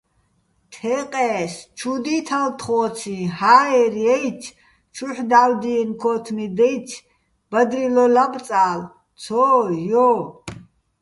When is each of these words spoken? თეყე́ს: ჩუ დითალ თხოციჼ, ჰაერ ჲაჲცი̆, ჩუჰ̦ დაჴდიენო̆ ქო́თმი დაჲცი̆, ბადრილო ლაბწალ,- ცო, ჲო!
თეყე́ს: 0.73 1.53
ჩუ 1.77 1.93
დითალ 2.03 2.49
თხოციჼ, 2.59 3.15
ჰაერ 3.37 3.93
ჲაჲცი̆, 4.03 4.55
ჩუჰ̦ 4.95 5.17
დაჴდიენო̆ 5.29 5.97
ქო́თმი 6.01 6.45
დაჲცი̆, 6.57 7.05
ბადრილო 7.49 8.05
ლაბწალ,- 8.15 8.81
ცო, 9.21 9.43
ჲო! 9.87 10.09